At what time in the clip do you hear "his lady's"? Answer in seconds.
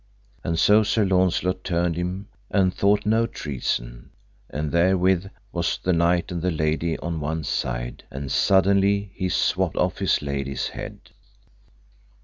9.99-10.69